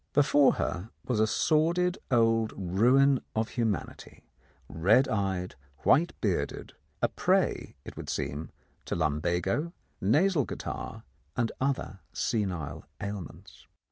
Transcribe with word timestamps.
Before 0.13 0.53
her 0.53 0.89
was 1.05 1.19
a 1.19 1.27
sordid 1.27 1.99
old 2.09 2.53
ruin 2.57 3.21
of 3.35 3.49
humanity, 3.49 4.23
red 4.67 5.07
eyed, 5.07 5.53
white 5.83 6.19
bearded, 6.21 6.73
a 7.03 7.07
prey, 7.07 7.75
it 7.85 7.95
would 7.97 8.09
seem, 8.09 8.49
to 8.85 8.95
lumbago, 8.95 9.73
nasal 10.01 10.47
catarrh, 10.47 11.03
and 11.37 11.51
other 11.61 11.99
senile 12.13 12.83
ailments. 12.99 13.67